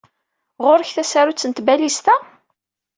[0.65, 2.15] Ɣur-k tasarut n tbalizt-a?